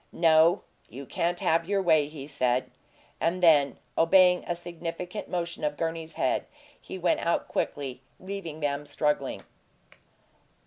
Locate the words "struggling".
8.87-9.43